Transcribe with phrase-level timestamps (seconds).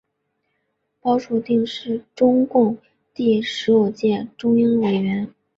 [0.99, 2.75] 包叙定是中共
[3.13, 5.31] 第十五届中央委员。